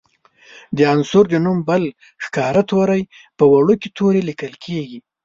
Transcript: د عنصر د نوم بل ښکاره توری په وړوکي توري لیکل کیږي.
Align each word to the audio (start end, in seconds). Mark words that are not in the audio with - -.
د 0.75 0.79
عنصر 0.93 1.23
د 1.29 1.35
نوم 1.45 1.59
بل 1.69 1.83
ښکاره 2.25 2.63
توری 2.69 3.01
په 3.37 3.43
وړوکي 3.53 3.89
توري 3.97 4.21
لیکل 4.29 4.53
کیږي. 4.63 4.99